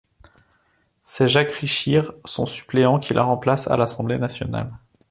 [1.03, 4.71] C'est Jacques Richir, son suppléant qui la remplace à l'Assemblée Nationale.